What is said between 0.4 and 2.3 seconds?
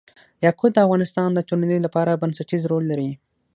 یاقوت د افغانستان د ټولنې لپاره